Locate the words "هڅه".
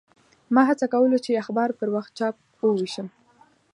0.69-0.85